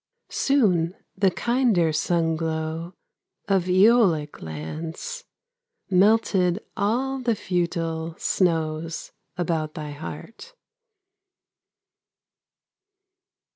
Soon 0.29 0.95
the 1.15 1.29
kinder 1.29 1.91
sunglow 1.93 2.93
Of 3.47 3.65
Æolic 3.65 4.41
lands 4.41 5.25
Melted 5.91 6.57
all 6.75 7.19
the 7.19 7.35
futile 7.35 8.15
Snows 8.17 9.11
about 9.37 9.75
thy 9.75 9.91
heart. 9.91 10.55